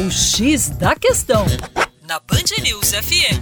[0.00, 1.44] O X da Questão,
[2.08, 3.36] na Band News FM.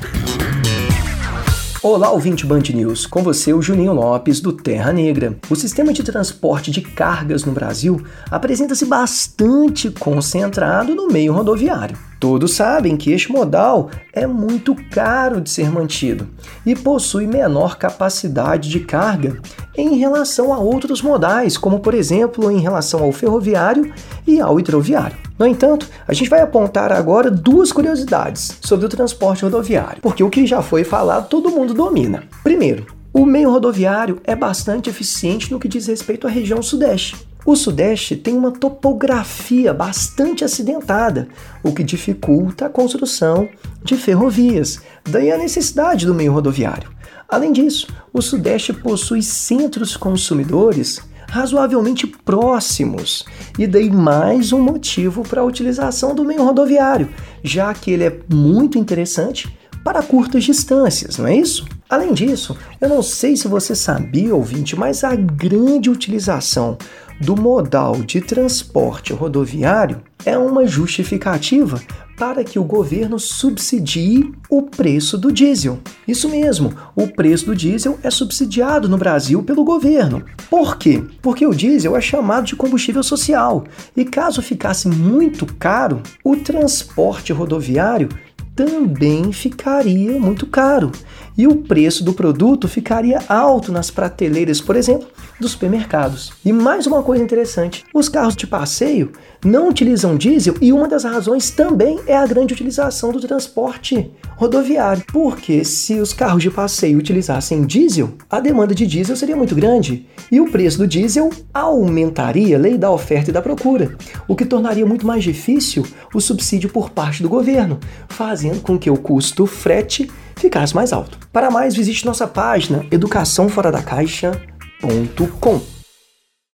[1.80, 3.06] Olá, ouvinte Band News.
[3.06, 5.38] Com você, o Juninho Lopes, do Terra Negra.
[5.48, 11.96] O sistema de transporte de cargas no Brasil apresenta-se bastante concentrado no meio rodoviário.
[12.18, 16.28] Todos sabem que este modal é muito caro de ser mantido
[16.66, 19.40] e possui menor capacidade de carga
[19.76, 23.94] em relação a outros modais, como por exemplo em relação ao ferroviário
[24.26, 25.27] e ao hidroviário.
[25.38, 30.30] No entanto, a gente vai apontar agora duas curiosidades sobre o transporte rodoviário, porque o
[30.30, 32.24] que já foi falado todo mundo domina.
[32.42, 37.28] Primeiro, o meio rodoviário é bastante eficiente no que diz respeito à região sudeste.
[37.46, 41.28] O Sudeste tem uma topografia bastante acidentada,
[41.62, 43.48] o que dificulta a construção
[43.82, 46.90] de ferrovias, daí a necessidade do meio rodoviário.
[47.26, 53.24] Além disso, o Sudeste possui centros consumidores razoavelmente próximos,
[53.58, 57.08] e daí mais um motivo para a utilização do meio rodoviário,
[57.42, 59.54] já que ele é muito interessante
[59.84, 61.66] para curtas distâncias, não é isso?
[61.88, 66.76] Além disso, eu não sei se você sabia, ouvinte, mas a grande utilização
[67.18, 71.80] do modal de transporte rodoviário é uma justificativa
[72.18, 75.78] para que o governo subsidie o preço do diesel.
[76.06, 80.24] Isso mesmo, o preço do diesel é subsidiado no Brasil pelo governo.
[80.50, 81.02] Por quê?
[81.22, 83.64] Porque o diesel é chamado de combustível social
[83.96, 88.08] e caso ficasse muito caro, o transporte rodoviário
[88.54, 90.90] também ficaria muito caro
[91.38, 95.06] e o preço do produto ficaria alto nas prateleiras, por exemplo,
[95.40, 96.32] dos supermercados.
[96.44, 99.12] E mais uma coisa interessante: os carros de passeio
[99.44, 105.04] não utilizam diesel e uma das razões também é a grande utilização do transporte rodoviário.
[105.12, 110.06] Porque se os carros de passeio utilizassem diesel, a demanda de diesel seria muito grande
[110.32, 114.84] e o preço do diesel aumentaria, lei da oferta e da procura, o que tornaria
[114.84, 120.10] muito mais difícil o subsídio por parte do governo, fazendo com que o custo frete
[120.38, 121.18] ficasse mais alto.
[121.32, 125.77] Para mais, visite nossa página educaçãoforadacaixa.com.